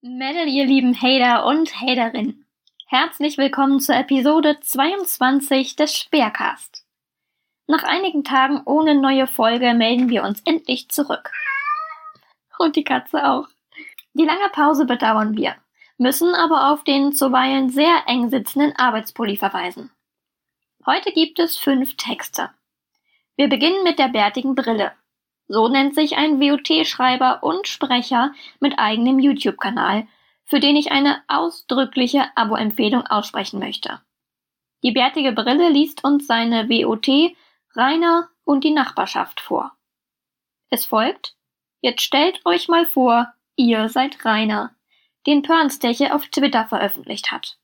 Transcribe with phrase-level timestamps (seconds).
[0.00, 2.46] Mädel, ihr lieben Hater und Haterinnen.
[2.86, 6.84] Herzlich willkommen zur Episode 22 des Speercast.
[7.66, 11.32] Nach einigen Tagen ohne neue Folge melden wir uns endlich zurück.
[12.60, 13.48] Und die Katze auch.
[14.14, 15.56] Die lange Pause bedauern wir,
[15.96, 19.90] müssen aber auf den zuweilen sehr eng sitzenden Arbeitspulli verweisen.
[20.86, 22.50] Heute gibt es fünf Texte.
[23.34, 24.92] Wir beginnen mit der bärtigen Brille.
[25.48, 30.06] So nennt sich ein WOT-Schreiber und Sprecher mit eigenem YouTube-Kanal,
[30.44, 34.00] für den ich eine ausdrückliche Abo-Empfehlung aussprechen möchte.
[34.82, 37.34] Die bärtige Brille liest uns seine WOT
[37.74, 39.72] Rainer und die Nachbarschaft vor.
[40.70, 41.34] Es folgt
[41.80, 44.74] Jetzt stellt euch mal vor, ihr seid Rainer,
[45.26, 47.58] den Pörnsteche auf Twitter veröffentlicht hat.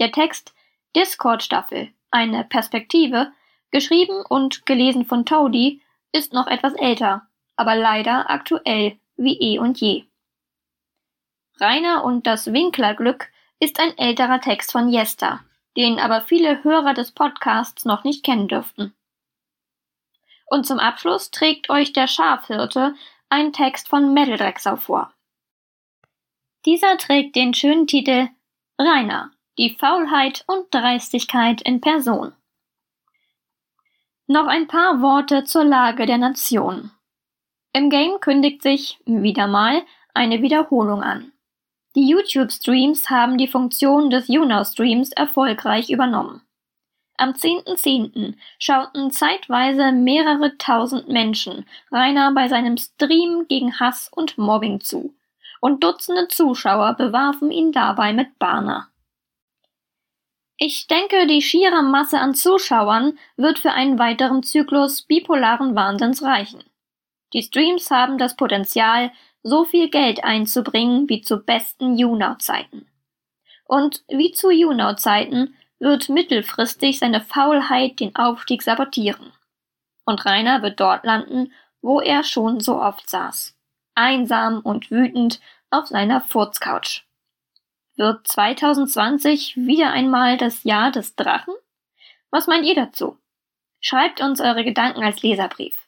[0.00, 0.54] Der Text
[0.96, 3.32] Discord-Staffel, eine Perspektive,
[3.70, 5.80] geschrieben und gelesen von Toady,
[6.12, 10.04] ist noch etwas älter, aber leider aktuell wie eh und je.
[11.60, 15.44] Rainer und das Winklerglück ist ein älterer Text von Jester,
[15.76, 18.94] den aber viele Hörer des Podcasts noch nicht kennen dürften.
[20.46, 22.94] Und zum Abschluss trägt euch der Schafhirte
[23.28, 25.12] einen Text von Metal vor.
[26.66, 28.28] Dieser trägt den schönen Titel
[28.78, 32.32] Rainer, die Faulheit und Dreistigkeit in Person.
[34.30, 36.92] Noch ein paar Worte zur Lage der Nation.
[37.72, 39.82] Im Game kündigt sich wieder mal
[40.14, 41.32] eine Wiederholung an.
[41.96, 46.42] Die YouTube-Streams haben die Funktion des YouNow-Streams erfolgreich übernommen.
[47.16, 47.74] Am 10.10.
[47.74, 48.34] .10.
[48.60, 55.12] schauten zeitweise mehrere tausend Menschen Rainer bei seinem Stream gegen Hass und Mobbing zu,
[55.60, 58.90] und Dutzende Zuschauer bewarfen ihn dabei mit Barner.
[60.62, 66.62] Ich denke, die schiere Masse an Zuschauern wird für einen weiteren Zyklus bipolaren Wahnsinns reichen.
[67.32, 69.10] Die Streams haben das Potenzial,
[69.42, 72.86] so viel Geld einzubringen wie zu besten YouNow-Zeiten.
[73.64, 79.32] Und wie zu YouNow-Zeiten wird mittelfristig seine Faulheit den Aufstieg sabotieren.
[80.04, 83.56] Und Rainer wird dort landen, wo er schon so oft saß.
[83.94, 87.06] Einsam und wütend auf seiner Furzcouch.
[88.00, 91.52] Wird 2020 wieder einmal das Jahr des Drachen?
[92.30, 93.18] Was meint ihr dazu?
[93.82, 95.86] Schreibt uns eure Gedanken als Leserbrief.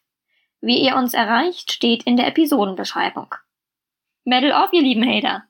[0.60, 3.34] Wie ihr uns erreicht, steht in der Episodenbeschreibung.
[4.24, 5.48] Medal off, ihr lieben Hater!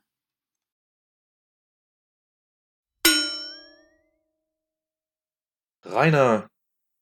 [5.83, 6.49] Rainer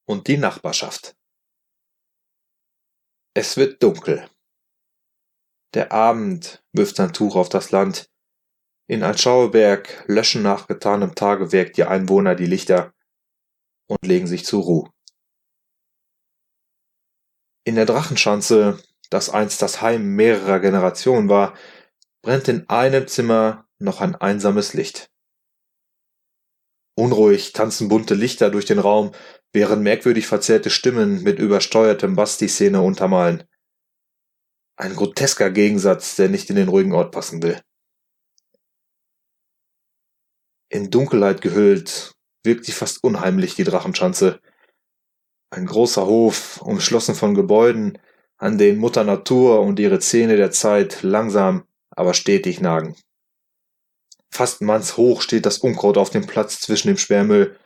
[0.05, 1.15] und die Nachbarschaft.
[3.35, 4.27] Es wird dunkel.
[5.75, 8.10] Der Abend wirft sein Tuch auf das Land,
[8.91, 12.93] in Altschauerberg löschen nach getanem Tagewerk die Einwohner die Lichter
[13.87, 14.89] und legen sich zur Ruhe.
[17.63, 21.55] In der Drachenschanze, das einst das Heim mehrerer Generationen war,
[22.21, 25.09] brennt in einem Zimmer noch ein einsames Licht.
[26.95, 29.13] Unruhig tanzen bunte Lichter durch den Raum,
[29.53, 33.45] während merkwürdig verzerrte Stimmen mit übersteuertem Bass die Szene untermalen.
[34.75, 37.61] Ein grotesker Gegensatz, der nicht in den ruhigen Ort passen will.
[40.71, 42.13] In Dunkelheit gehüllt,
[42.45, 44.39] wirkt sie fast unheimlich, die Drachenschanze.
[45.49, 47.97] Ein großer Hof, umschlossen von Gebäuden,
[48.37, 52.95] an denen Mutter Natur und ihre Zähne der Zeit langsam, aber stetig nagen.
[54.33, 57.59] Fast mannshoch steht das Unkraut auf dem Platz zwischen dem Sperrmüll.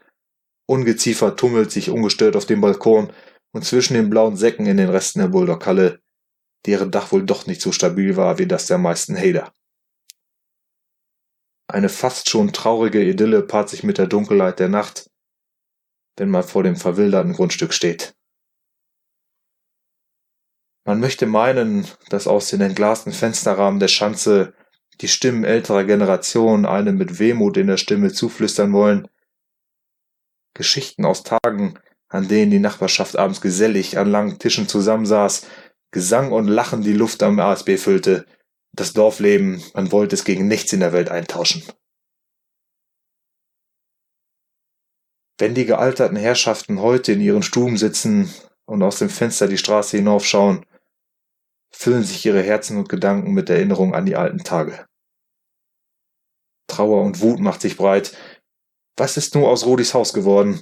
[0.66, 3.14] Ungeziefer tummelt sich ungestört auf dem Balkon
[3.52, 6.00] und zwischen den blauen Säcken in den Resten der Bulldog-Halle,
[6.66, 9.54] deren Dach wohl doch nicht so stabil war wie das der meisten Hader.
[11.68, 15.10] Eine fast schon traurige Idylle paart sich mit der Dunkelheit der Nacht,
[16.18, 18.16] wenn man vor dem verwilderten Grundstück steht.
[20.88, 24.54] Man möchte meinen, dass aus den entglasten Fensterrahmen der Schanze
[25.02, 29.08] die Stimmen älterer Generationen einem mit Wehmut in der Stimme zuflüstern wollen.
[30.54, 35.48] Geschichten aus Tagen, an denen die Nachbarschaft abends gesellig an langen Tischen zusammensaß,
[35.92, 38.26] Gesang und Lachen die Luft am ASB füllte,
[38.76, 41.64] das Dorfleben, man wollte es gegen nichts in der Welt eintauschen.
[45.38, 48.34] Wenn die gealterten Herrschaften heute in ihren Stuben sitzen
[48.66, 50.66] und aus dem Fenster die Straße hinaufschauen,
[51.72, 54.86] füllen sich ihre Herzen und Gedanken mit Erinnerung an die alten Tage.
[56.68, 58.16] Trauer und Wut macht sich breit.
[58.98, 60.62] Was ist nur aus Rodis Haus geworden?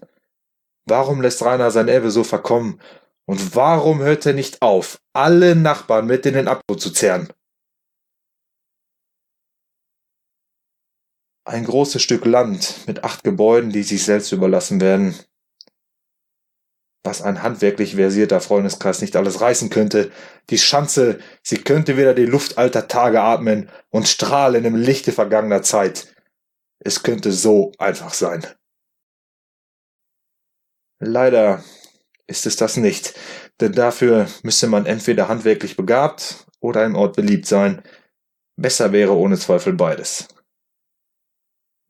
[0.86, 2.81] Warum lässt Rainer sein Erbe so verkommen?
[3.25, 7.31] Und warum hört er nicht auf, alle Nachbarn mit in den Abgrund zu zerren?
[11.45, 15.16] Ein großes Stück Land mit acht Gebäuden, die sich selbst überlassen werden.
[17.06, 20.12] was ein handwerklich versierter Freundeskreis nicht alles reißen könnte.
[20.50, 25.62] Die Schanze, sie könnte wieder die Luft alter Tage atmen und strahlen im Lichte vergangener
[25.63, 26.16] Zeit.
[26.80, 28.45] Es könnte so einfach sein.
[31.00, 31.63] Leider
[32.28, 33.13] ist es das nicht,
[33.60, 37.84] denn dafür müsste man entweder handwerklich begabt oder im Ort beliebt sein.
[38.56, 40.28] Besser wäre ohne Zweifel beides.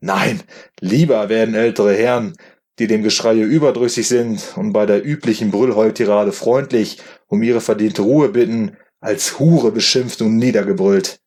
[0.04, 0.44] Nein,
[0.82, 2.36] lieber werden ältere Herren,
[2.78, 8.28] die dem Geschreie überdrüssig sind und bei der üblichen Brüllheultirade freundlich um ihre verdiente Ruhe
[8.28, 11.22] bitten, als Hure beschimpft und niedergebrüllt.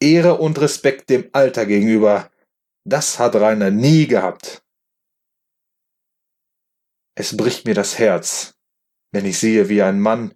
[0.00, 2.30] Ehre und Respekt dem Alter gegenüber,
[2.84, 4.62] das hat Rainer nie gehabt.
[7.16, 8.54] Es bricht mir das Herz,
[9.10, 10.32] wenn ich sehe, wie ein Mann,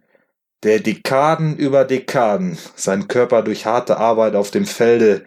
[0.64, 5.24] der Dekaden über Dekaden seinen Körper durch harte Arbeit auf dem Felde,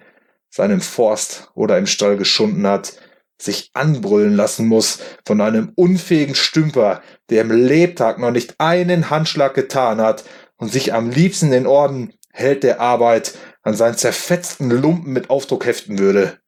[0.58, 2.94] seinem Forst oder im Stall geschunden hat,
[3.40, 9.54] sich anbrüllen lassen muss von einem unfähigen Stümper, der im Lebtag noch nicht einen Handschlag
[9.54, 10.24] getan hat
[10.58, 15.66] und sich am liebsten den Orden Held der Arbeit an seinen zerfetzten Lumpen mit Aufdruck
[15.66, 16.40] heften würde.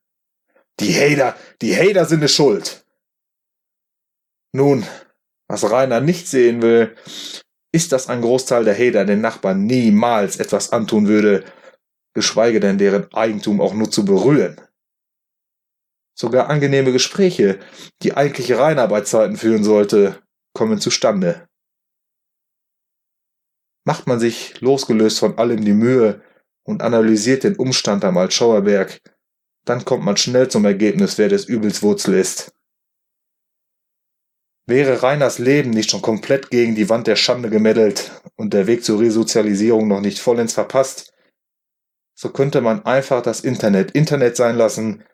[0.80, 2.84] Die Hater, die Hater sind es schuld.
[4.54, 4.86] Nun,
[5.48, 6.96] was Rainer nicht sehen will,
[7.72, 11.44] ist, dass ein Großteil der Hater den Nachbarn niemals etwas antun würde,
[12.14, 14.60] geschweige denn deren Eigentum auch nur zu berühren.
[16.18, 17.60] Sogar angenehme Gespräche,
[18.02, 20.22] die eigentliche Reinarbeitszeiten führen sollte,
[20.54, 21.48] kommen zustande.
[23.86, 26.22] Macht man sich losgelöst von allem die Mühe
[26.64, 29.00] und analysiert den Umstand am Altschauerberg,
[29.66, 32.54] dann kommt man schnell zum Ergebnis, wer des Übels Wurzel ist.
[34.68, 38.84] Wäre Reiners Leben nicht schon komplett gegen die Wand der Schande gemeddelt und der Weg
[38.84, 41.14] zur Resozialisierung noch nicht vollends verpasst,
[42.20, 45.06] so könnte man einfach das Internet Internet sein lassen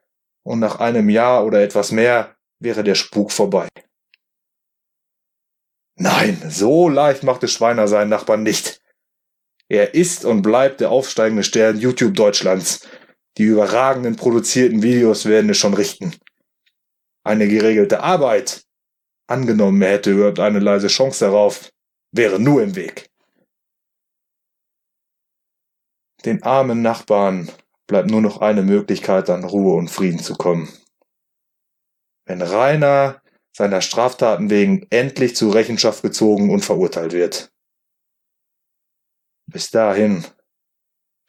[0.44, 3.68] und nach einem Jahr oder etwas mehr wäre der Spuk vorbei.
[6.00, 8.81] Nein, so leicht macht es Schweiner seinen Nachbarn nicht.
[9.69, 12.88] Er ist und bleibt der aufsteigende Stern YouTube Deutschlands.
[13.38, 16.16] Die überragenden produzierten Videos werden es schon richten.
[17.24, 18.66] Eine geregelte Arbeit,
[19.28, 21.69] angenommen er hätte überhaupt eine leise Chance darauf,
[22.12, 23.12] wäre nur im Weg.
[26.25, 27.51] Den armen Nachbarn
[27.88, 30.68] bleibt nur noch eine Möglichkeit, an Ruhe und Frieden zu kommen.
[32.25, 33.22] Wenn Rainer
[33.56, 37.54] seiner Straftaten wegen endlich zur Rechenschaft gezogen und verurteilt wird.
[39.50, 40.25] Bis dahin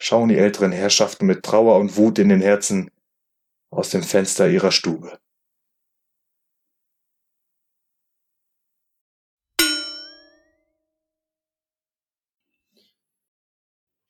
[0.01, 2.91] schauen die älteren Herrschaften mit Trauer und Wut in den Herzen
[3.71, 5.21] aus dem Fenster ihrer Stube.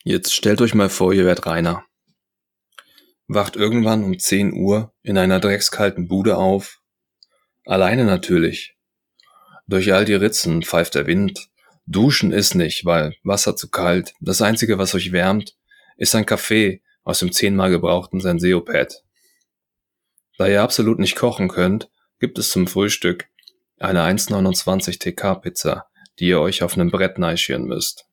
[0.09, 1.85] Jetzt stellt euch mal vor, ihr werdet Rainer
[3.29, 6.81] wacht irgendwann um 10 Uhr in einer dreckskalten Bude auf.
[7.65, 8.77] Alleine natürlich.
[9.67, 11.49] Durch all die Ritzen pfeift der Wind.
[11.87, 14.15] Duschen ist nicht, weil Wasser zu kalt.
[14.21, 15.57] Das einzige, was euch wärmt,
[15.97, 19.03] ist ein Kaffee aus dem zehnmal gebrauchten Senseo-Pad.
[20.39, 21.89] Da ihr absolut nicht kochen könnt,
[22.21, 23.29] gibt es zum Frühstück
[23.79, 25.87] eine 1,29 TK-Pizza,
[26.19, 28.07] die ihr euch auf einem Brett neischieren müsst.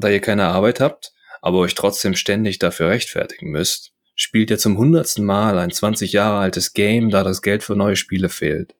[0.00, 1.12] Da ihr keine Arbeit habt,
[1.42, 6.38] aber euch trotzdem ständig dafür rechtfertigen müsst, spielt er zum hundertsten Mal ein 20 Jahre
[6.38, 8.74] altes Game, da das Geld für neue Spiele fehlt.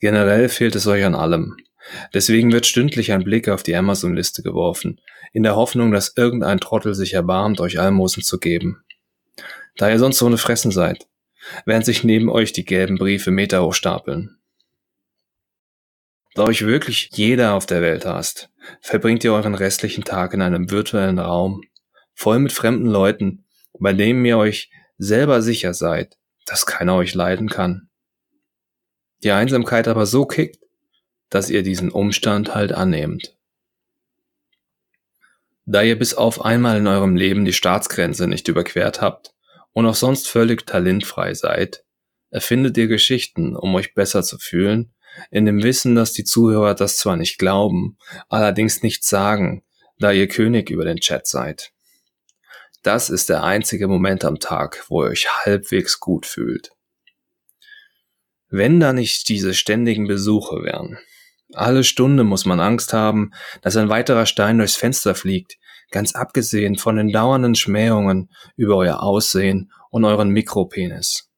[0.00, 1.56] Generell fehlt es euch an allem.
[2.12, 5.00] Deswegen wird stündlich ein Blick auf die Amazon-Liste geworfen,
[5.32, 8.82] in der Hoffnung, dass irgendein Trottel sich erbarmt, euch Almosen zu geben.
[9.76, 11.06] Da ihr sonst so eine Fressen seid,
[11.66, 14.38] während sich neben euch die gelben Briefe Meter hoch stapeln.
[16.34, 18.50] Da euch wirklich jeder auf der Welt hasst,
[18.80, 21.62] verbringt ihr euren restlichen Tag in einem virtuellen Raum,
[22.12, 23.44] voll mit fremden Leuten,
[23.78, 27.88] bei dem ihr euch selber sicher seid, dass keiner euch leiden kann.
[29.22, 30.58] Die Einsamkeit aber so kickt,
[31.30, 33.36] dass ihr diesen Umstand halt annehmt.
[35.66, 39.34] Da ihr bis auf einmal in eurem Leben die Staatsgrenze nicht überquert habt
[39.72, 41.84] und auch sonst völlig talentfrei seid,
[42.30, 44.92] erfindet ihr Geschichten, um euch besser zu fühlen,
[45.30, 47.96] in dem Wissen, dass die Zuhörer das zwar nicht glauben,
[48.28, 49.62] allerdings nicht sagen,
[49.98, 51.72] da ihr König über den Chat seid.
[52.82, 56.70] Das ist der einzige Moment am Tag, wo ihr euch halbwegs gut fühlt.
[58.48, 60.98] Wenn da nicht diese ständigen Besuche wären.
[61.54, 65.56] Alle Stunde muss man Angst haben, dass ein weiterer Stein durchs Fenster fliegt,
[65.90, 71.30] ganz abgesehen von den dauernden Schmähungen über euer Aussehen und euren Mikropenis.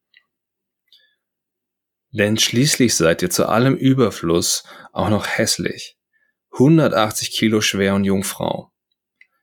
[2.11, 5.97] Denn schließlich seid ihr zu allem Überfluss auch noch hässlich.
[6.53, 8.71] 180 Kilo schwer und Jungfrau.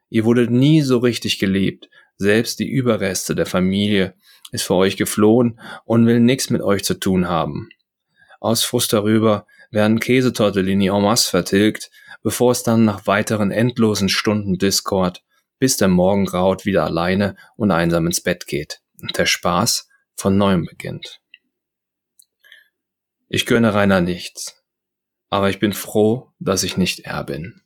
[0.09, 1.89] Ihr wurdet nie so richtig geliebt.
[2.17, 4.15] Selbst die Überreste der Familie
[4.53, 7.69] ist vor euch geflohen und will nichts mit euch zu tun haben.
[8.41, 11.91] Aus Frust darüber werden Käsetortellini en masse vertilgt,
[12.23, 15.23] bevor es dann nach weiteren endlosen Stunden Discord
[15.59, 20.37] bis der Morgen graut wieder alleine und einsam ins Bett geht und der Spaß von
[20.37, 21.21] neuem beginnt.
[23.35, 24.63] Ich gönne Rainer nichts,
[25.29, 27.61] aber ich bin froh, dass ich nicht er bin.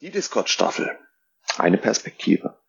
[0.00, 0.96] Die Discord-Staffel.
[1.58, 2.62] Eine Perspektive.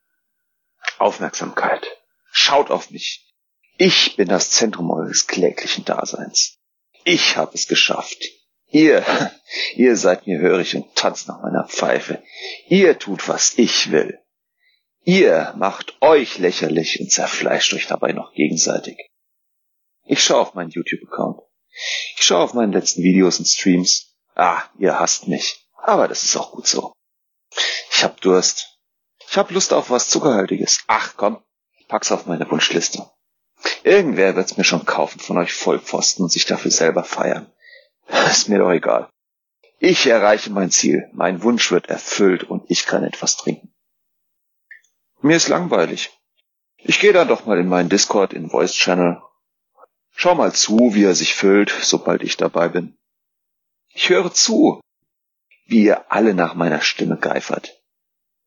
[0.97, 1.85] Aufmerksamkeit.
[2.31, 3.31] Schaut auf mich.
[3.77, 6.57] Ich bin das Zentrum eures kläglichen Daseins.
[7.03, 8.23] Ich habe es geschafft.
[8.71, 9.05] Ihr,
[9.75, 12.23] ihr seid mir hörig und tanzt nach meiner Pfeife.
[12.69, 14.19] Ihr tut, was ich will.
[15.07, 18.97] Ihr macht euch lächerlich und zerfleischt euch dabei noch gegenseitig.
[20.03, 21.41] Ich schaue auf meinen YouTube-Account.
[22.17, 24.15] Ich schaue auf meine letzten Videos und Streams.
[24.33, 25.69] Ah, ihr hasst mich.
[25.77, 26.91] Aber das ist auch gut so.
[27.91, 28.79] Ich hab Durst.
[29.29, 30.83] Ich hab Lust auf was Zuckerhaltiges.
[30.87, 31.43] Ach komm,
[31.87, 33.07] pack's auf meine Wunschliste.
[33.83, 37.53] Irgendwer wird's mir schon kaufen von euch Vollpfosten und sich dafür selber feiern.
[38.07, 39.07] Ist mir doch egal.
[39.77, 43.74] Ich erreiche mein Ziel, mein Wunsch wird erfüllt und ich kann etwas trinken.
[45.25, 46.11] Mir ist langweilig.
[46.77, 49.23] Ich gehe dann doch mal in meinen Discord in Voice Channel.
[50.11, 52.95] Schau mal zu, wie er sich füllt, sobald ich dabei bin.
[53.89, 54.79] Ich höre zu,
[55.65, 57.81] wie ihr alle nach meiner Stimme geifert.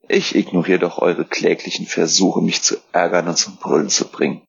[0.06, 4.46] Ich ignoriere doch eure kläglichen Versuche, mich zu ärgern und zum Brüllen zu bringen.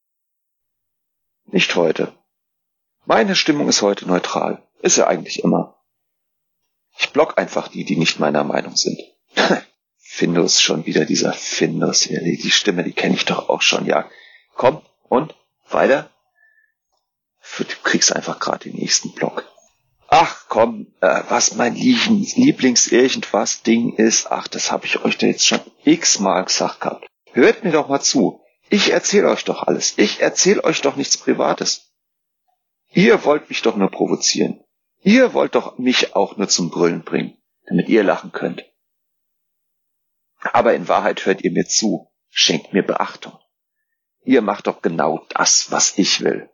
[1.45, 2.13] Nicht heute.
[3.05, 4.62] Meine Stimmung ist heute neutral.
[4.83, 5.81] Ist ja eigentlich immer.
[6.95, 9.00] Ich block einfach die, die nicht meiner Meinung sind.
[10.19, 12.01] Findus, schon wieder dieser Findus.
[12.01, 14.09] Die Stimme, die kenne ich doch auch schon, ja.
[14.53, 15.33] Komm, und?
[15.69, 16.09] Weiter?
[17.57, 19.45] Du kriegst einfach gerade den nächsten Block.
[20.09, 25.61] Ach komm, äh, was mein Lieblings-Irgendwas-Ding ist, ach, das habe ich euch da jetzt schon
[25.85, 27.07] x-mal gesagt gehabt.
[27.31, 28.41] Hört mir doch mal zu.
[28.69, 29.93] Ich erzähle euch doch alles.
[29.97, 31.93] Ich erzähle euch doch nichts Privates.
[32.91, 34.59] Ihr wollt mich doch nur provozieren.
[35.01, 38.65] Ihr wollt doch mich auch nur zum Brüllen bringen, damit ihr lachen könnt.
[40.41, 43.38] Aber in Wahrheit hört ihr mir zu, schenkt mir Beachtung.
[44.24, 46.50] Ihr macht doch genau das, was ich will.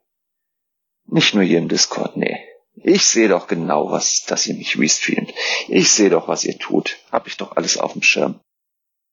[1.08, 2.40] Nicht nur hier im Discord, nee.
[2.76, 5.34] Ich sehe doch genau, was, dass ihr mich restreamt.
[5.68, 6.98] Ich sehe doch, was ihr tut.
[7.12, 8.40] Hab ich doch alles auf dem Schirm.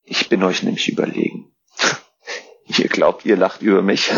[0.03, 1.55] Ich bin euch nämlich überlegen.
[2.67, 4.11] ihr glaubt, ihr lacht über mich?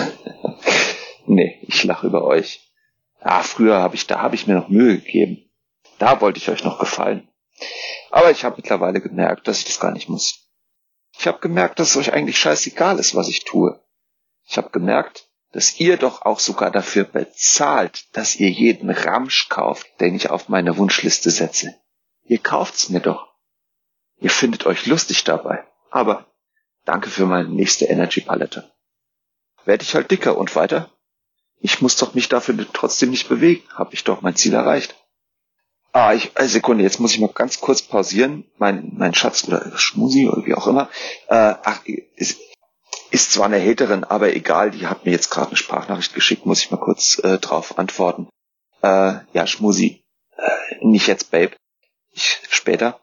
[1.26, 2.72] nee, ich lache über euch.
[3.20, 5.50] Ah, früher habe ich, da habe ich mir noch Mühe gegeben.
[5.98, 7.28] Da wollte ich euch noch gefallen.
[8.10, 10.43] Aber ich habe mittlerweile gemerkt, dass ich das gar nicht muss.
[11.18, 13.80] Ich habe gemerkt, dass es euch eigentlich scheißegal ist, was ich tue.
[14.44, 19.86] Ich habe gemerkt, dass ihr doch auch sogar dafür bezahlt, dass ihr jeden Ramsch kauft,
[20.00, 21.74] den ich auf meine Wunschliste setze.
[22.24, 23.28] Ihr kauft's mir doch.
[24.18, 25.64] Ihr findet euch lustig dabei.
[25.90, 26.26] Aber
[26.84, 28.70] danke für meine nächste Energy Palette.
[29.64, 30.90] Werd ich halt dicker und weiter?
[31.60, 33.62] Ich muss doch mich dafür trotzdem nicht bewegen.
[33.72, 34.94] Hab ich doch mein Ziel erreicht.
[35.96, 38.50] Ah, ich, eine Sekunde, jetzt muss ich mal ganz kurz pausieren.
[38.58, 40.90] Mein, mein Schatz oder Schmusi oder wie auch immer.
[41.28, 41.82] Äh, ach,
[42.16, 42.40] ist,
[43.12, 46.58] ist zwar eine Haterin, aber egal, die hat mir jetzt gerade eine Sprachnachricht geschickt, muss
[46.58, 48.28] ich mal kurz äh, drauf antworten.
[48.82, 50.02] Äh, ja, Schmusi.
[50.36, 51.54] Äh, nicht jetzt, Babe.
[52.10, 52.98] Ich, später.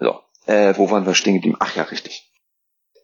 [0.00, 1.58] So, äh, wo waren wir stehen geblieben?
[1.60, 2.32] Ach ja, richtig.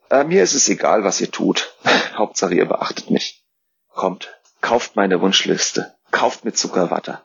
[0.09, 1.77] Äh, mir ist es egal, was ihr tut.
[2.15, 3.45] Hauptsache ihr beachtet mich.
[3.91, 5.95] Kommt, kauft meine Wunschliste.
[6.11, 7.21] Kauft mir Zuckerwatte.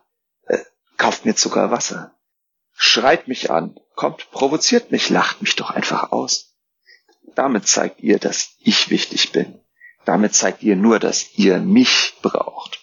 [0.97, 2.15] Kauft mir Zuckerwasser.
[2.73, 3.79] Schreit mich an.
[3.95, 6.55] Kommt, provoziert mich, lacht mich doch einfach aus.
[7.35, 9.59] Damit zeigt ihr, dass ich wichtig bin.
[10.05, 12.79] Damit zeigt ihr nur, dass ihr mich braucht.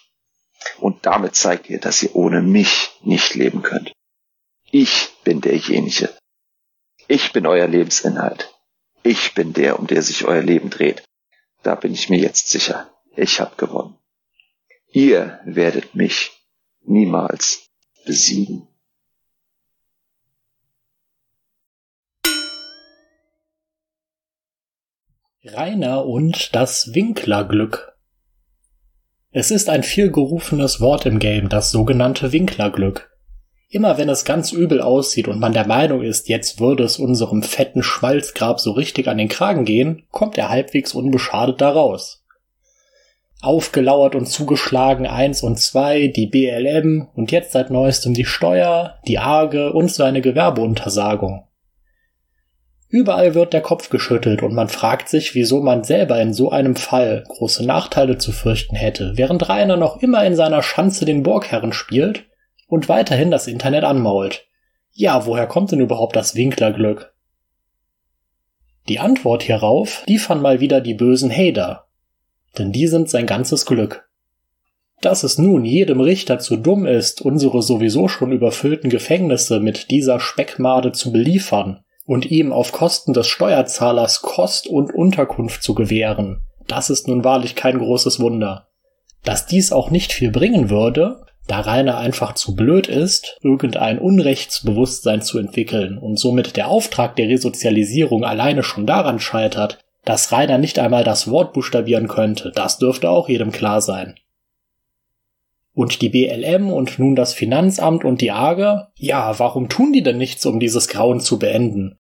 [0.79, 3.91] Und damit zeigt ihr, dass ihr ohne mich nicht leben könnt.
[4.71, 6.13] Ich bin derjenige.
[7.07, 8.53] Ich bin euer Lebensinhalt.
[9.03, 11.03] Ich bin der, um der sich euer Leben dreht.
[11.63, 12.91] Da bin ich mir jetzt sicher.
[13.15, 13.97] Ich habe gewonnen.
[14.87, 16.31] Ihr werdet mich
[16.81, 17.65] niemals
[18.05, 18.67] besiegen.
[25.43, 27.95] Rainer und das Winklerglück.
[29.31, 33.11] Es ist ein vielgerufenes Wort im Game, das sogenannte Winklerglück.
[33.69, 37.43] Immer wenn es ganz übel aussieht und man der Meinung ist, jetzt würde es unserem
[37.43, 42.24] fetten Schmalzgrab so richtig an den Kragen gehen, kommt er halbwegs unbeschadet daraus.
[43.45, 49.19] Aufgelauert und zugeschlagen eins und zwei, die BLM und jetzt seit neuestem die Steuer, die
[49.19, 51.47] Arge und seine Gewerbeuntersagung.
[52.87, 56.75] Überall wird der Kopf geschüttelt und man fragt sich, wieso man selber in so einem
[56.75, 61.73] Fall große Nachteile zu fürchten hätte, während Rainer noch immer in seiner Schanze den Burgherren
[61.73, 62.25] spielt
[62.67, 64.47] und weiterhin das Internet anmault.
[64.93, 67.13] Ja, woher kommt denn überhaupt das Winklerglück?
[68.87, 71.84] Die Antwort hierauf liefern mal wieder die bösen Hader.
[72.57, 74.07] Denn die sind sein ganzes Glück.
[75.01, 80.19] Dass es nun jedem Richter zu dumm ist, unsere sowieso schon überfüllten Gefängnisse mit dieser
[80.19, 86.89] Speckmade zu beliefern und ihm auf Kosten des Steuerzahlers Kost und Unterkunft zu gewähren, das
[86.89, 88.67] ist nun wahrlich kein großes Wunder.
[89.23, 95.21] Dass dies auch nicht viel bringen würde, da Rainer einfach zu blöd ist, irgendein Unrechtsbewusstsein
[95.21, 100.79] zu entwickeln und somit der Auftrag der Resozialisierung alleine schon daran scheitert, dass Rainer nicht
[100.79, 104.15] einmal das Wort buchstabieren könnte, das dürfte auch jedem klar sein.
[105.73, 108.87] Und die BLM und nun das Finanzamt und die AGE?
[108.95, 111.97] Ja, warum tun die denn nichts, um dieses Grauen zu beenden?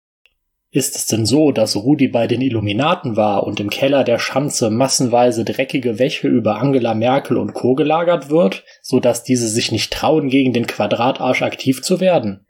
[0.72, 4.70] Ist es denn so, dass Rudi bei den Illuminaten war und im Keller der Schanze
[4.70, 7.74] massenweise dreckige Wäsche über Angela Merkel und Co.
[7.74, 12.46] gelagert wird, so dass diese sich nicht trauen, gegen den Quadratarsch aktiv zu werden?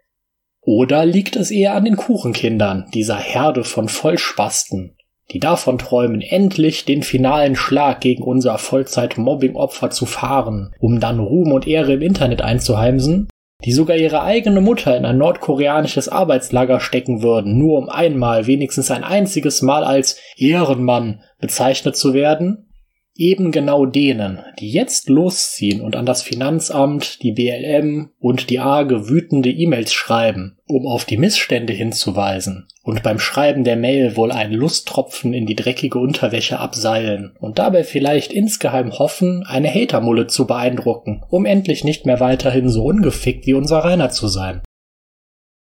[0.60, 4.96] Oder liegt es eher an den Kuchenkindern, dieser Herde von Vollspasten,
[5.32, 11.52] die davon träumen, endlich den finalen Schlag gegen unser Vollzeit-Mobbing-Opfer zu fahren, um dann Ruhm
[11.52, 13.28] und Ehre im Internet einzuheimsen
[13.64, 18.90] die sogar ihre eigene Mutter in ein nordkoreanisches Arbeitslager stecken würden, nur um einmal, wenigstens
[18.90, 22.69] ein einziges Mal als Ehrenmann bezeichnet zu werden,
[23.14, 29.08] eben genau denen, die jetzt losziehen und an das Finanzamt, die BLM und die AGE
[29.08, 34.54] wütende E-Mails schreiben, um auf die Missstände hinzuweisen und beim Schreiben der Mail wohl einen
[34.54, 41.22] Lusttropfen in die dreckige Unterwäsche abseilen und dabei vielleicht insgeheim hoffen, eine Hatermulle zu beeindrucken,
[41.28, 44.62] um endlich nicht mehr weiterhin so ungefickt wie unser Rainer zu sein.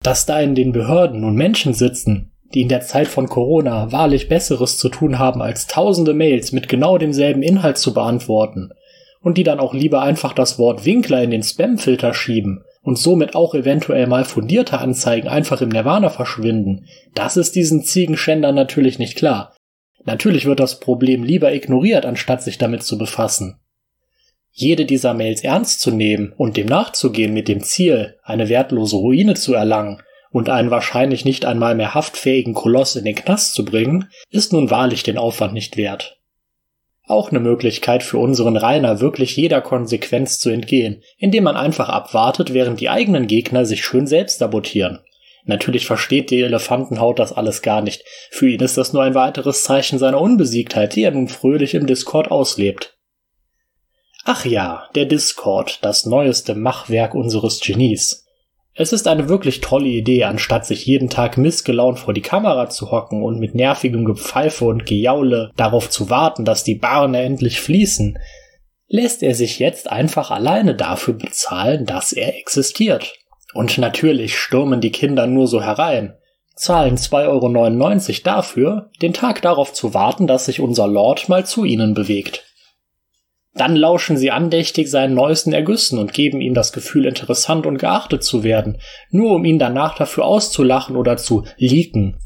[0.02, 4.28] Dass da in den Behörden nun Menschen sitzen, die in der Zeit von Corona wahrlich
[4.28, 8.70] Besseres zu tun haben, als tausende Mails mit genau demselben Inhalt zu beantworten
[9.20, 13.34] und die dann auch lieber einfach das Wort Winkler in den Spamfilter schieben und somit
[13.34, 19.16] auch eventuell mal fundierte Anzeigen einfach im Nirvana verschwinden, das ist diesen Ziegenschändern natürlich nicht
[19.16, 19.54] klar.
[20.04, 23.60] Natürlich wird das Problem lieber ignoriert, anstatt sich damit zu befassen.
[24.50, 29.34] Jede dieser Mails ernst zu nehmen und dem nachzugehen mit dem Ziel, eine wertlose Ruine
[29.34, 34.08] zu erlangen, und einen wahrscheinlich nicht einmal mehr haftfähigen Koloss in den Knast zu bringen,
[34.30, 36.18] ist nun wahrlich den Aufwand nicht wert.
[37.06, 42.54] Auch eine Möglichkeit für unseren Rainer wirklich jeder Konsequenz zu entgehen, indem man einfach abwartet,
[42.54, 45.00] während die eigenen Gegner sich schön selbst sabotieren.
[45.44, 48.04] Natürlich versteht die Elefantenhaut das alles gar nicht.
[48.30, 51.86] Für ihn ist das nur ein weiteres Zeichen seiner Unbesiegtheit, die er nun fröhlich im
[51.88, 52.96] Discord auslebt.
[54.24, 58.26] Ach ja, der Discord, das neueste Machwerk unseres Genies.
[58.80, 62.90] Es ist eine wirklich tolle Idee, anstatt sich jeden Tag missgelaunt vor die Kamera zu
[62.90, 68.18] hocken und mit nervigem Gepfeife und Gejaule darauf zu warten, dass die Barne endlich fließen,
[68.88, 73.12] lässt er sich jetzt einfach alleine dafür bezahlen, dass er existiert.
[73.52, 76.14] Und natürlich stürmen die Kinder nur so herein,
[76.56, 81.66] zahlen 2,99 Euro dafür, den Tag darauf zu warten, dass sich unser Lord mal zu
[81.66, 82.49] ihnen bewegt.
[83.54, 88.22] Dann lauschen sie andächtig seinen neuesten Ergüssen und geben ihm das Gefühl, interessant und geachtet
[88.22, 88.78] zu werden,
[89.10, 92.18] nur um ihn danach dafür auszulachen oder zu leaken.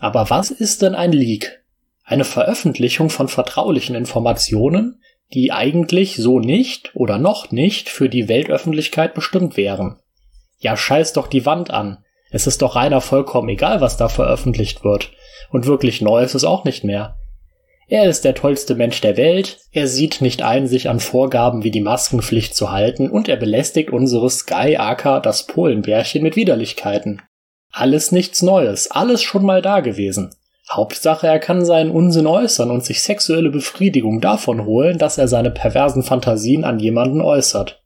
[0.00, 1.62] Aber was ist denn ein Leak?
[2.04, 5.00] Eine Veröffentlichung von vertraulichen Informationen,
[5.32, 10.00] die eigentlich so nicht oder noch nicht für die Weltöffentlichkeit bestimmt wären.
[10.58, 12.04] Ja, scheiß doch die Wand an.
[12.30, 15.12] Es ist doch reiner vollkommen egal, was da veröffentlicht wird.
[15.50, 17.16] Und wirklich neu ist es auch nicht mehr.
[17.92, 21.70] Er ist der tollste Mensch der Welt, er sieht nicht ein, sich an Vorgaben wie
[21.70, 27.20] die Maskenpflicht zu halten und er belästigt unsere Sky Aka, das Polenbärchen, mit Widerlichkeiten.
[27.70, 30.30] Alles nichts Neues, alles schon mal da gewesen.
[30.70, 35.50] Hauptsache, er kann seinen Unsinn äußern und sich sexuelle Befriedigung davon holen, dass er seine
[35.50, 37.82] perversen Fantasien an jemanden äußert.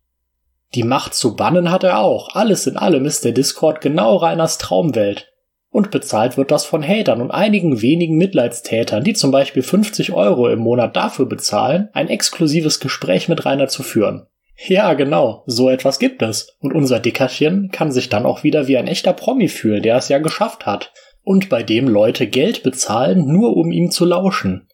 [0.77, 2.29] Die Macht zu bannen hat er auch.
[2.37, 5.33] Alles in allem ist der Discord genau Reiners Traumwelt.
[5.77, 10.49] Und bezahlt wird das von Hatern und einigen wenigen Mitleidstätern, die zum Beispiel 50 Euro
[10.49, 14.27] im Monat dafür bezahlen, ein exklusives Gespräch mit Rainer zu führen.
[14.57, 16.57] Ja, genau, so etwas gibt es.
[16.61, 20.09] Und unser Dickerchen kann sich dann auch wieder wie ein echter Promi fühlen, der es
[20.09, 20.95] ja geschafft hat.
[21.23, 24.69] Und bei dem Leute Geld bezahlen, nur um ihm zu lauschen.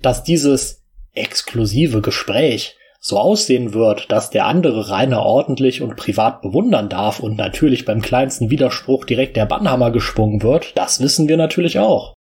[0.00, 6.88] Dass dieses exklusive Gespräch so aussehen wird, dass der andere Rainer ordentlich und privat bewundern
[6.88, 11.80] darf und natürlich beim kleinsten Widerspruch direkt der Bannhammer geschwungen wird, das wissen wir natürlich
[11.80, 12.14] auch.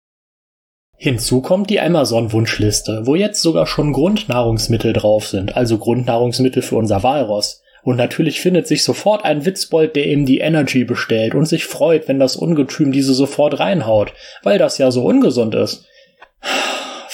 [0.95, 7.03] Hinzu kommt die Amazon-Wunschliste, wo jetzt sogar schon Grundnahrungsmittel drauf sind, also Grundnahrungsmittel für unser
[7.03, 7.61] Walross.
[7.83, 12.07] Und natürlich findet sich sofort ein Witzbold, der ihm die Energy bestellt und sich freut,
[12.07, 14.13] wenn das Ungetüm diese sofort reinhaut,
[14.43, 15.85] weil das ja so ungesund ist.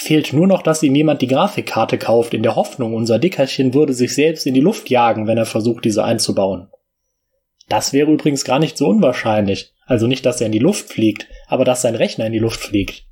[0.06, 3.92] Fehlt nur noch, dass ihm jemand die Grafikkarte kauft, in der Hoffnung, unser Dickerchen würde
[3.92, 6.68] sich selbst in die Luft jagen, wenn er versucht, diese einzubauen.
[7.68, 9.72] Das wäre übrigens gar nicht so unwahrscheinlich.
[9.84, 12.60] Also nicht, dass er in die Luft fliegt, aber dass sein Rechner in die Luft
[12.60, 13.02] fliegt.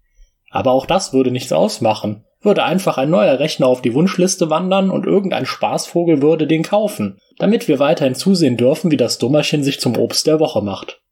[0.52, 4.90] Aber auch das würde nichts ausmachen, würde einfach ein neuer Rechner auf die Wunschliste wandern
[4.90, 9.80] und irgendein Spaßvogel würde den kaufen, damit wir weiterhin zusehen dürfen, wie das Dummerchen sich
[9.80, 11.02] zum Obst der Woche macht.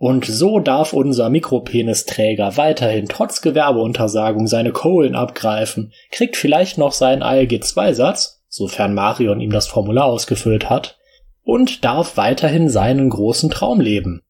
[0.00, 7.22] Und so darf unser Mikropenisträger weiterhin trotz Gewerbeuntersagung seine Kohlen abgreifen, kriegt vielleicht noch seinen
[7.22, 10.96] ALG-2-Satz, sofern Marion ihm das Formular ausgefüllt hat,
[11.42, 14.22] und darf weiterhin seinen großen Traum leben.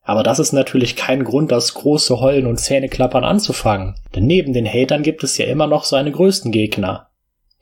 [0.00, 4.66] Aber das ist natürlich kein Grund, das große Heulen und Zähneklappern anzufangen, denn neben den
[4.66, 7.10] Hatern gibt es ja immer noch seine größten Gegner.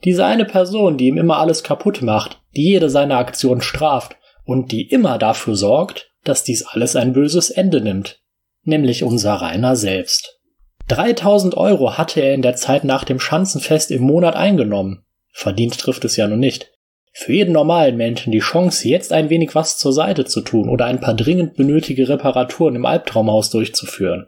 [0.05, 4.71] Diese eine Person, die ihm immer alles kaputt macht, die jede seiner Aktionen straft und
[4.71, 8.21] die immer dafür sorgt, dass dies alles ein böses Ende nimmt,
[8.63, 10.39] nämlich unser Rainer selbst.
[10.87, 15.03] 3000 Euro hatte er in der Zeit nach dem Schanzenfest im Monat eingenommen.
[15.31, 16.71] Verdient trifft es ja nun nicht.
[17.11, 20.85] Für jeden normalen Menschen die Chance, jetzt ein wenig was zur Seite zu tun oder
[20.85, 24.27] ein paar dringend benötige Reparaturen im Albtraumhaus durchzuführen.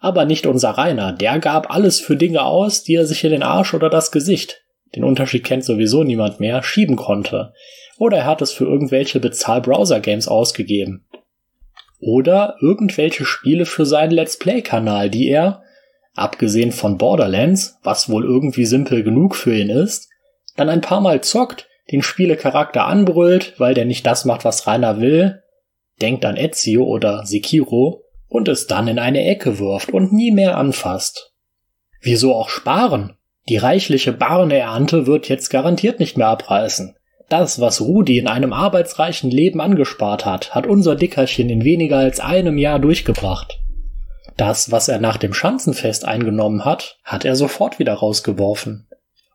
[0.00, 3.42] Aber nicht unser Rainer, der gab alles für Dinge aus, die er sich in den
[3.42, 7.52] Arsch oder das Gesicht, den Unterschied kennt sowieso niemand mehr, schieben konnte,
[7.98, 11.04] oder er hat es für irgendwelche Bezahl-Browser-Games ausgegeben.
[12.00, 15.62] Oder irgendwelche Spiele für seinen Let's Play-Kanal, die er,
[16.14, 20.08] abgesehen von Borderlands, was wohl irgendwie simpel genug für ihn ist,
[20.56, 25.00] dann ein paar Mal zockt, den Spielecharakter anbrüllt, weil der nicht das macht, was Rainer
[25.00, 25.42] will,
[26.00, 30.56] denkt an Ezio oder Sekiro und es dann in eine Ecke wirft und nie mehr
[30.58, 31.32] anfasst.
[32.00, 33.16] Wieso auch sparen?
[33.48, 36.96] Die reichliche Barneernte wird jetzt garantiert nicht mehr abreißen.
[37.28, 42.20] Das, was Rudi in einem arbeitsreichen Leben angespart hat, hat unser Dickerchen in weniger als
[42.20, 43.58] einem Jahr durchgebracht.
[44.36, 48.86] Das, was er nach dem Schanzenfest eingenommen hat, hat er sofort wieder rausgeworfen.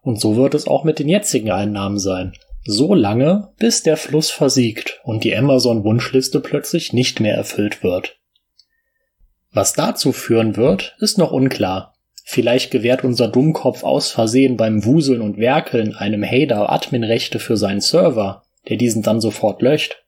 [0.02, 2.34] Und so wird es auch mit den jetzigen Einnahmen sein.
[2.64, 8.20] So lange, bis der Fluss versiegt und die Amazon-Wunschliste plötzlich nicht mehr erfüllt wird.
[9.52, 11.96] Was dazu führen wird, ist noch unklar.
[12.24, 17.82] Vielleicht gewährt unser Dummkopf aus Versehen beim Wuseln und Werkeln einem Hater Adminrechte für seinen
[17.82, 20.04] Server, der diesen dann sofort löscht.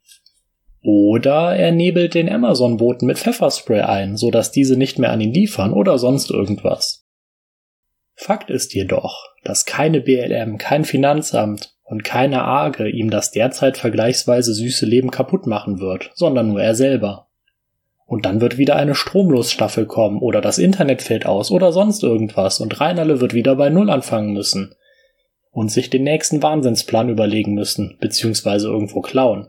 [0.81, 5.33] Oder er nebelt den Amazon-Boten mit Pfefferspray ein, so dass diese nicht mehr an ihn
[5.33, 7.05] liefern oder sonst irgendwas.
[8.15, 14.53] Fakt ist jedoch, dass keine BLM, kein Finanzamt und keine Arge ihm das derzeit vergleichsweise
[14.53, 17.27] süße Leben kaputt machen wird, sondern nur er selber.
[18.13, 22.59] Und dann wird wieder eine Stromlosstaffel kommen oder das Internet fällt aus oder sonst irgendwas
[22.59, 24.75] und Reinerle wird wieder bei Null anfangen müssen.
[25.49, 29.47] Und sich den nächsten Wahnsinnsplan überlegen müssen, beziehungsweise irgendwo klauen.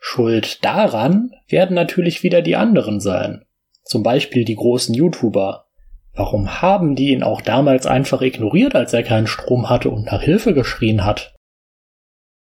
[0.00, 3.44] Schuld daran werden natürlich wieder die anderen sein.
[3.84, 5.66] Zum Beispiel die großen YouTuber.
[6.12, 10.22] Warum haben die ihn auch damals einfach ignoriert, als er keinen Strom hatte und nach
[10.22, 11.36] Hilfe geschrien hat?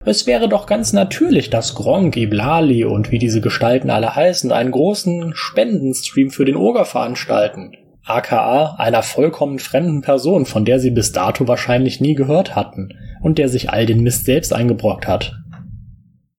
[0.07, 4.71] Es wäre doch ganz natürlich, dass Gronk, Iblali und wie diese Gestalten alle heißen, einen
[4.71, 7.73] großen Spendenstream für den Oger veranstalten.
[8.07, 13.37] aka einer vollkommen fremden Person, von der sie bis dato wahrscheinlich nie gehört hatten und
[13.37, 15.35] der sich all den Mist selbst eingebrockt hat.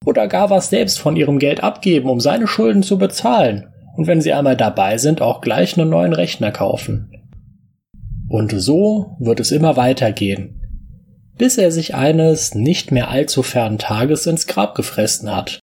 [0.06, 4.22] Oder gar was selbst von ihrem Geld abgeben, um seine Schulden zu bezahlen und wenn
[4.22, 7.12] sie einmal dabei sind, auch gleich einen neuen Rechner kaufen.
[8.28, 10.61] Und so wird es immer weitergehen,
[11.42, 15.60] bis er sich eines nicht mehr allzu fernen Tages ins Grab gefressen hat.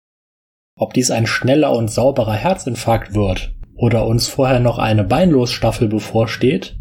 [0.75, 6.77] Ob dies ein schneller und sauberer Herzinfarkt wird oder uns vorher noch eine Beinlosstaffel bevorsteht,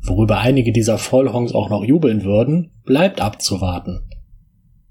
[0.00, 4.08] worüber einige dieser Vollhongs auch noch jubeln würden, bleibt abzuwarten.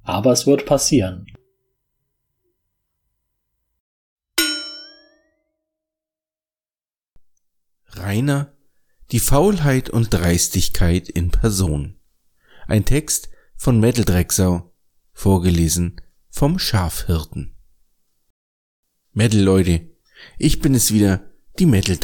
[0.03, 1.25] Aber es wird passieren.
[7.93, 8.53] Rainer,
[9.12, 11.95] die Faulheit und Dreistigkeit in Person.
[12.67, 13.29] Ein Text
[13.62, 14.26] von Metal
[15.12, 17.58] vorgelesen vom Schafhirten.
[19.12, 19.82] Metal Leute,
[20.38, 21.98] ich bin es wieder, die Metal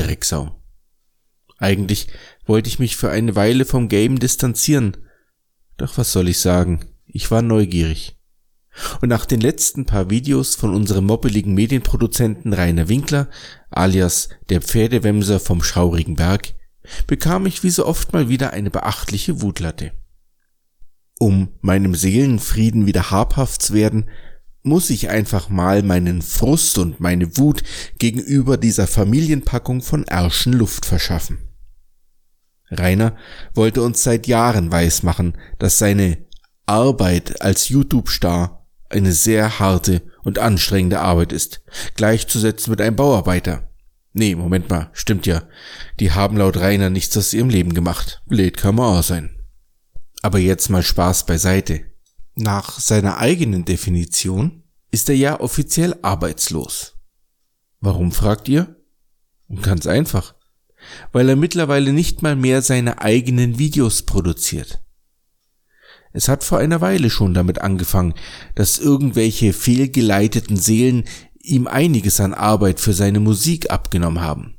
[1.57, 2.07] Eigentlich
[2.45, 4.97] wollte ich mich für eine Weile vom Game distanzieren,
[5.77, 8.19] doch was soll ich sagen, ich war neugierig.
[8.99, 13.29] Und nach den letzten paar Videos von unserem moppeligen Medienproduzenten Rainer Winkler,
[13.69, 16.53] alias der Pferdewemser vom schaurigen Berg,
[17.07, 19.93] bekam ich wie so oft mal wieder eine beachtliche Wutlatte.
[21.19, 24.09] Um meinem Seelenfrieden wieder habhaft zu werden,
[24.63, 27.63] muss ich einfach mal meinen Frust und meine Wut
[27.99, 31.37] gegenüber dieser Familienpackung von Ärschen Luft verschaffen.
[32.71, 33.15] Rainer
[33.53, 36.17] wollte uns seit Jahren weismachen, dass seine
[36.65, 41.61] Arbeit als YouTube-Star eine sehr harte und anstrengende Arbeit ist,
[41.95, 43.69] gleichzusetzen mit einem Bauarbeiter.
[44.13, 45.43] Nee, Moment mal, stimmt ja.
[45.99, 48.23] Die haben laut Rainer nichts aus ihrem Leben gemacht.
[48.25, 49.35] Blöd kann man auch sein.
[50.25, 51.85] Aber jetzt mal Spaß beiseite.
[52.33, 56.95] Nach seiner eigenen Definition ist er ja offiziell arbeitslos.
[57.79, 58.75] Warum fragt ihr?
[59.61, 60.33] Ganz einfach.
[61.11, 64.81] weil er mittlerweile nicht mal mehr seine eigenen Videos produziert.
[66.11, 68.15] Es hat vor einer Weile schon damit angefangen,
[68.55, 71.03] dass irgendwelche fehlgeleiteten Seelen
[71.39, 74.57] ihm einiges an Arbeit für seine Musik abgenommen haben.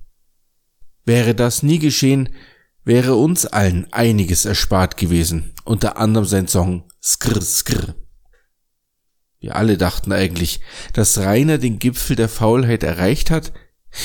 [1.05, 2.29] Wäre das nie geschehen,
[2.87, 7.97] wäre uns allen einiges erspart gewesen, unter anderem sein Song Skrr Skrr.
[9.41, 10.61] Wir alle dachten eigentlich,
[10.93, 13.53] dass Rainer den Gipfel der Faulheit erreicht hat,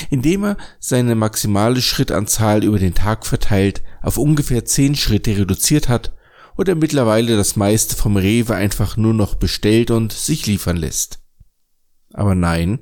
[0.10, 6.14] indem er seine maximale Schrittanzahl über den Tag verteilt auf ungefähr zehn Schritte reduziert hat
[6.58, 11.20] oder mittlerweile das meiste vom Rewe einfach nur noch bestellt und sich liefern lässt.
[12.14, 12.80] Aber nein,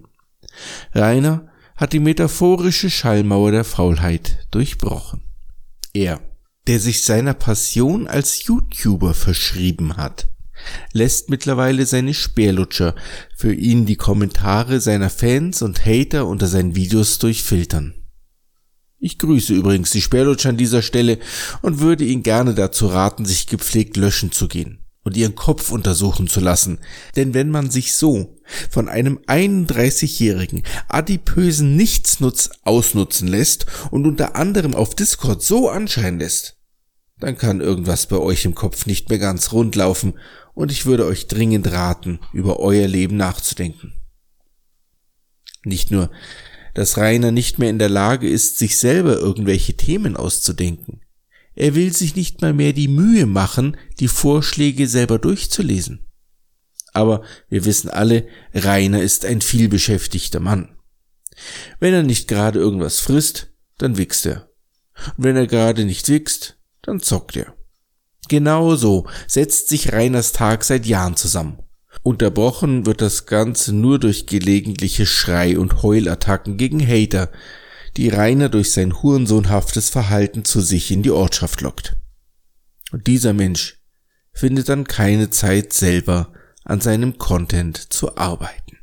[0.94, 5.29] Rainer hat die metaphorische Schallmauer der Faulheit durchbrochen.
[5.94, 6.22] Er,
[6.68, 10.30] der sich seiner Passion als YouTuber verschrieben hat,
[10.92, 12.96] lässt mittlerweile seine Speerlutscher
[13.36, 17.94] für ihn die Kommentare seiner Fans und Hater unter seinen Videos durchfiltern.
[19.00, 21.20] Ich grüße übrigens die Sperlutscher an dieser Stelle
[21.62, 26.28] und würde ihn gerne dazu raten, sich gepflegt löschen zu gehen und ihren Kopf untersuchen
[26.28, 26.80] zu lassen.
[27.16, 28.38] Denn wenn man sich so
[28.70, 36.58] von einem 31-jährigen adipösen Nichtsnutz ausnutzen lässt und unter anderem auf Discord so anscheinen lässt,
[37.20, 40.14] dann kann irgendwas bei euch im Kopf nicht mehr ganz rund laufen
[40.54, 43.94] und ich würde euch dringend raten, über euer Leben nachzudenken.
[45.64, 46.10] Nicht nur,
[46.74, 51.02] dass Rainer nicht mehr in der Lage ist, sich selber irgendwelche Themen auszudenken.
[51.60, 56.08] Er will sich nicht mal mehr die Mühe machen, die Vorschläge selber durchzulesen.
[56.94, 60.78] Aber wir wissen alle, Rainer ist ein vielbeschäftigter Mann.
[61.82, 64.50] Wenn er nicht gerade irgendwas frisst, dann wichst er.
[65.18, 67.54] Und wenn er gerade nicht wichst, dann zockt er.
[68.30, 71.60] Genau so setzt sich Reiners Tag seit Jahren zusammen.
[72.04, 77.30] Unterbrochen wird das Ganze nur durch gelegentliche Schrei- und Heulattacken gegen Hater,
[77.98, 81.98] die Rainer durch sein hurensohnhaftes Verhalten zu sich in die Ortschaft lockt.
[82.92, 83.82] Und dieser Mensch
[84.32, 88.78] findet dann keine Zeit selber an seinem Content zu arbeiten.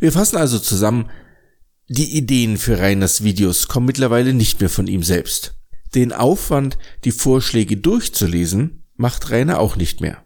[0.00, 1.10] Wir fassen also zusammen,
[1.88, 5.54] die Ideen für Rainers Videos kommen mittlerweile nicht mehr von ihm selbst.
[5.94, 10.24] Den Aufwand, die Vorschläge durchzulesen, macht Rainer auch nicht mehr.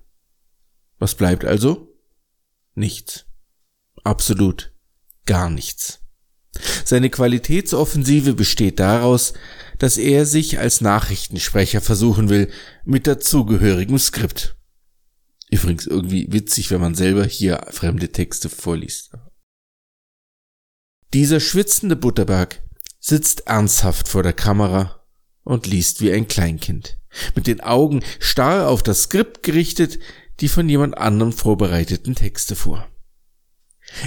[0.98, 1.88] Was bleibt also?
[2.74, 3.26] Nichts.
[4.02, 4.72] Absolut
[5.26, 6.01] gar nichts.
[6.84, 9.32] Seine Qualitätsoffensive besteht daraus,
[9.78, 12.50] dass er sich als Nachrichtensprecher versuchen will,
[12.84, 14.56] mit dazugehörigem Skript.
[15.50, 19.12] Übrigens irgendwie witzig, wenn man selber hier fremde Texte vorliest.
[21.12, 22.62] Dieser schwitzende Butterberg
[23.00, 25.04] sitzt ernsthaft vor der Kamera
[25.44, 26.98] und liest wie ein Kleinkind,
[27.34, 29.98] mit den Augen starr auf das Skript gerichtet,
[30.40, 32.91] die von jemand anderem vorbereiteten Texte vor.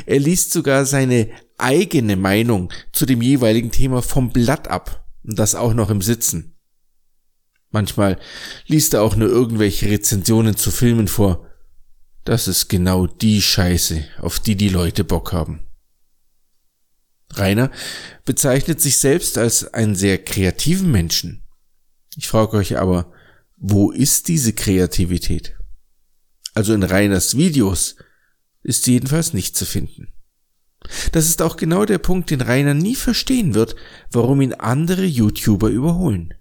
[0.05, 5.55] Er liest sogar seine eigene Meinung zu dem jeweiligen Thema vom Blatt ab, und das
[5.55, 6.55] auch noch im Sitzen.
[7.71, 8.19] Manchmal
[8.67, 11.47] liest er auch nur irgendwelche Rezensionen zu Filmen vor.
[12.23, 15.67] Das ist genau die Scheiße, auf die die Leute Bock haben.
[17.31, 17.71] Rainer
[18.23, 21.43] bezeichnet sich selbst als einen sehr kreativen Menschen.
[22.15, 23.11] Ich frage euch aber,
[23.57, 25.55] wo ist diese Kreativität?
[26.53, 27.95] Also in Rainers Videos
[28.65, 30.11] ist jedenfalls nicht zu finden.
[31.11, 33.75] Das ist auch genau der Punkt, den Rainer nie verstehen wird,
[34.11, 36.33] warum ihn andere YouTuber überholen.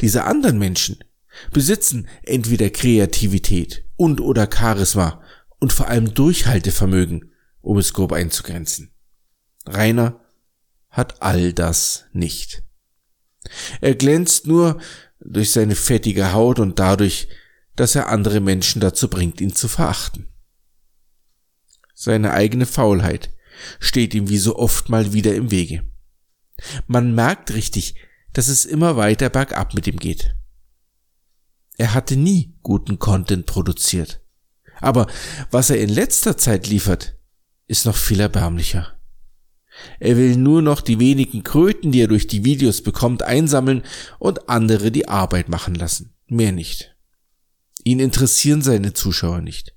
[0.00, 0.98] Diese anderen Menschen
[1.50, 5.22] besitzen entweder Kreativität und oder Charisma
[5.58, 8.90] und vor allem Durchhaltevermögen, um es grob einzugrenzen.
[9.66, 10.20] Rainer
[10.90, 12.62] hat all das nicht.
[13.80, 14.78] Er glänzt nur
[15.20, 17.28] durch seine fettige Haut und dadurch,
[17.76, 20.29] dass er andere Menschen dazu bringt, ihn zu verachten.
[22.02, 23.28] Seine eigene Faulheit
[23.78, 25.84] steht ihm wie so oft mal wieder im Wege.
[26.86, 27.94] Man merkt richtig,
[28.32, 30.34] dass es immer weiter bergab mit ihm geht.
[31.76, 34.22] Er hatte nie guten Content produziert.
[34.80, 35.08] Aber
[35.50, 37.18] was er in letzter Zeit liefert,
[37.66, 38.98] ist noch viel erbärmlicher.
[39.98, 43.82] Er will nur noch die wenigen Kröten, die er durch die Videos bekommt, einsammeln
[44.18, 46.14] und andere die Arbeit machen lassen.
[46.28, 46.96] Mehr nicht.
[47.84, 49.74] Ihn interessieren seine Zuschauer nicht.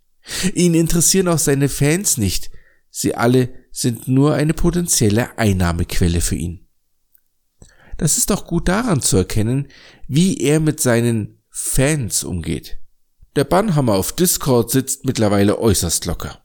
[0.53, 2.51] Ihn interessieren auch seine Fans nicht.
[2.89, 6.67] Sie alle sind nur eine potenzielle Einnahmequelle für ihn.
[7.97, 9.67] Das ist auch gut daran zu erkennen,
[10.07, 12.79] wie er mit seinen Fans umgeht.
[13.36, 16.43] Der Bannhammer auf Discord sitzt mittlerweile äußerst locker.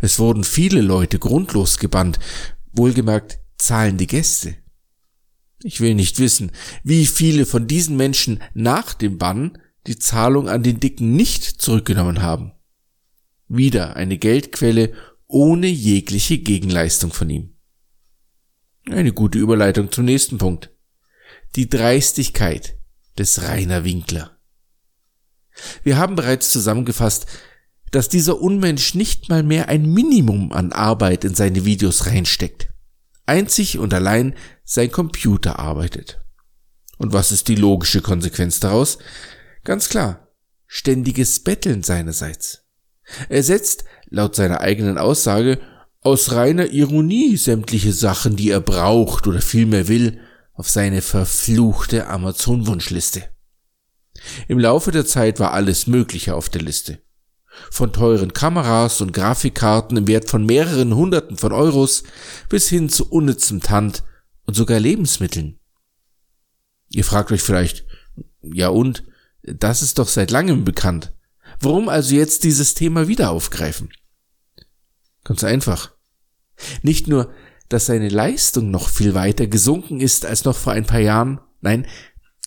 [0.00, 2.18] Es wurden viele Leute grundlos gebannt,
[2.72, 4.56] wohlgemerkt zahlende Gäste.
[5.62, 10.62] Ich will nicht wissen, wie viele von diesen Menschen nach dem Bann die Zahlung an
[10.62, 12.52] den Dicken nicht zurückgenommen haben.
[13.48, 14.94] Wieder eine Geldquelle
[15.26, 17.56] ohne jegliche Gegenleistung von ihm.
[18.88, 20.70] Eine gute Überleitung zum nächsten Punkt.
[21.56, 22.78] Die Dreistigkeit
[23.18, 24.38] des Rainer Winkler.
[25.82, 27.26] Wir haben bereits zusammengefasst,
[27.90, 32.68] dass dieser Unmensch nicht mal mehr ein Minimum an Arbeit in seine Videos reinsteckt.
[33.24, 36.20] Einzig und allein sein Computer arbeitet.
[36.98, 38.98] Und was ist die logische Konsequenz daraus?
[39.62, 40.28] Ganz klar,
[40.66, 42.63] ständiges Betteln seinerseits.
[43.28, 45.58] Er setzt, laut seiner eigenen Aussage,
[46.00, 50.20] aus reiner Ironie sämtliche Sachen, die er braucht oder vielmehr will,
[50.52, 53.24] auf seine verfluchte Amazon-Wunschliste.
[54.48, 57.00] Im Laufe der Zeit war alles Mögliche auf der Liste.
[57.70, 62.02] Von teuren Kameras und Grafikkarten im Wert von mehreren Hunderten von Euros
[62.48, 64.02] bis hin zu unnützem Tand
[64.44, 65.58] und sogar Lebensmitteln.
[66.90, 67.86] Ihr fragt euch vielleicht,
[68.42, 69.04] ja und,
[69.42, 71.12] das ist doch seit langem bekannt.
[71.60, 73.90] Warum also jetzt dieses Thema wieder aufgreifen?
[75.24, 75.92] Ganz einfach.
[76.82, 77.32] Nicht nur,
[77.68, 81.86] dass seine Leistung noch viel weiter gesunken ist als noch vor ein paar Jahren, nein,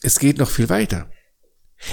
[0.02, 1.10] es geht noch viel weiter.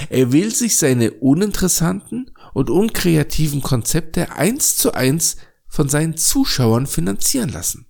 [0.09, 7.49] Er will sich seine uninteressanten und unkreativen Konzepte eins zu eins von seinen Zuschauern finanzieren
[7.49, 7.87] lassen.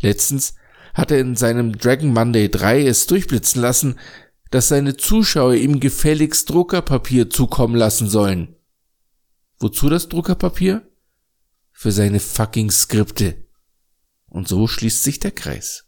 [0.00, 0.54] Letztens
[0.94, 3.98] hat er in seinem Dragon Monday 3 es durchblitzen lassen,
[4.50, 8.56] dass seine Zuschauer ihm gefälligst Druckerpapier zukommen lassen sollen.
[9.58, 10.88] Wozu das Druckerpapier?
[11.72, 13.46] Für seine fucking Skripte.
[14.28, 15.86] Und so schließt sich der Kreis.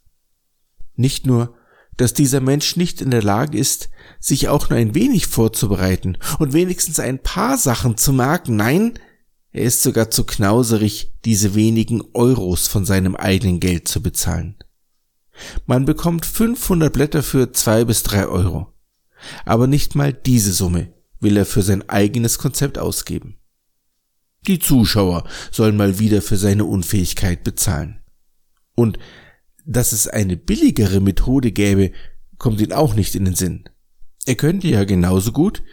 [0.95, 1.55] Nicht nur,
[1.97, 3.89] dass dieser Mensch nicht in der Lage ist,
[4.19, 8.99] sich auch nur ein wenig vorzubereiten und wenigstens ein paar Sachen zu merken, nein,
[9.51, 14.55] er ist sogar zu knauserig, diese wenigen Euros von seinem eigenen Geld zu bezahlen.
[15.65, 18.73] Man bekommt 500 Blätter für zwei bis drei Euro.
[19.45, 23.37] Aber nicht mal diese Summe will er für sein eigenes Konzept ausgeben.
[24.45, 28.01] Die Zuschauer sollen mal wieder für seine Unfähigkeit bezahlen.
[28.75, 28.99] Und
[29.65, 31.91] dass es eine billigere Methode gäbe,
[32.37, 33.65] kommt ihm auch nicht in den Sinn.
[34.25, 35.63] Er könnte ja genauso gut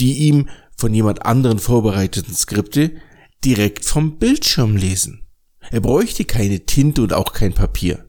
[0.00, 2.92] die ihm von jemand anderen vorbereiteten Skripte
[3.44, 5.26] direkt vom Bildschirm lesen.
[5.70, 8.08] Er bräuchte keine Tinte und auch kein Papier.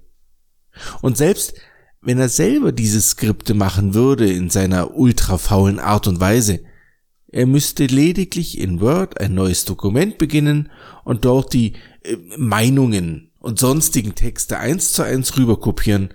[1.02, 1.54] Und selbst
[2.02, 6.60] wenn er selber diese Skripte machen würde in seiner ultra faulen Art und Weise,
[7.28, 10.70] er müsste lediglich in Word ein neues Dokument beginnen
[11.04, 16.14] und dort die äh, Meinungen und sonstigen Texte eins zu eins rüberkopieren.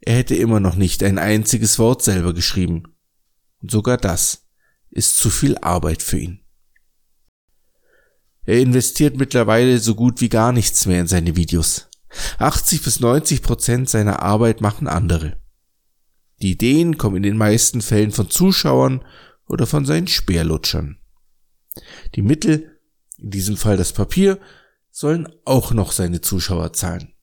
[0.00, 2.82] Er hätte immer noch nicht ein einziges Wort selber geschrieben.
[3.62, 4.46] Und sogar das
[4.90, 6.40] ist zu viel Arbeit für ihn.
[8.44, 11.88] Er investiert mittlerweile so gut wie gar nichts mehr in seine Videos.
[12.38, 15.36] 80 bis 90 Prozent seiner Arbeit machen andere.
[16.42, 19.04] Die Ideen kommen in den meisten Fällen von Zuschauern
[19.48, 20.98] oder von seinen Speerlutschern.
[22.14, 22.78] Die Mittel,
[23.18, 24.38] in diesem Fall das Papier,
[24.90, 27.14] sollen auch noch seine Zuschauer zahlen.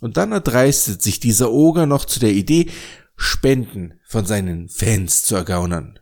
[0.00, 2.70] Und dann erdreistet sich dieser Oger noch zu der Idee,
[3.16, 5.98] Spenden von seinen Fans zu ergaunern.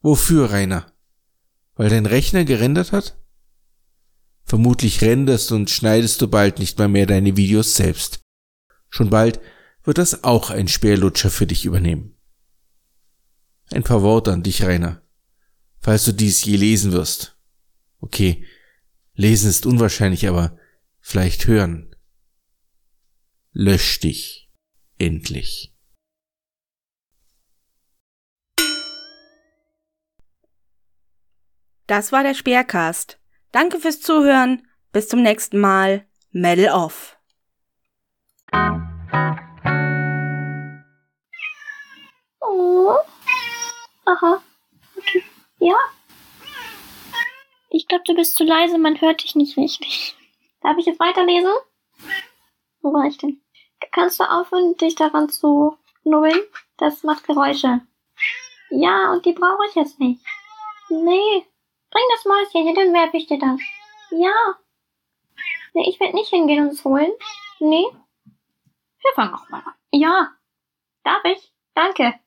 [0.00, 0.92] Wofür, Rainer?
[1.74, 3.19] Weil dein Rechner gerendert hat?
[4.44, 8.20] Vermutlich renderst und schneidest du bald nicht mal mehr deine Videos selbst.
[8.88, 9.40] Schon bald
[9.84, 12.16] wird das auch ein Speerlutscher für dich übernehmen.
[13.72, 15.02] Ein paar Worte an dich, Rainer,
[15.78, 17.38] falls du dies je lesen wirst.
[18.00, 18.44] Okay,
[19.14, 20.58] lesen ist unwahrscheinlich, aber
[20.98, 21.94] vielleicht hören.
[23.52, 24.50] Lösch dich
[24.98, 25.74] endlich.
[31.86, 33.19] Das war der Speercast.
[33.52, 34.66] Danke fürs Zuhören.
[34.92, 36.06] Bis zum nächsten Mal.
[36.30, 37.16] Medal off.
[42.40, 42.96] Oh.
[44.04, 44.42] Aha.
[44.96, 45.24] Okay.
[45.58, 45.76] Ja.
[47.70, 50.16] Ich glaube, du bist zu leise, man hört dich nicht richtig.
[50.60, 51.52] Darf ich jetzt weiterlesen?
[52.82, 53.40] Wo war ich denn?
[53.92, 56.40] Kannst du aufhören, dich daran zu nubbeln?
[56.78, 57.80] Das macht Geräusche.
[58.70, 60.24] Ja, und die brauche ich jetzt nicht.
[60.88, 61.46] Nee,
[61.90, 63.60] Bring das Mäuschen hin, dann werfe ich dir das.
[64.10, 64.58] Ja.
[65.74, 67.12] Nee, ich werde nicht hingehen und es holen.
[67.58, 67.86] Nee.
[69.02, 69.74] Wir fangen auch mal an.
[69.92, 70.32] Ja.
[71.04, 71.52] Darf ich?
[71.74, 72.18] Danke.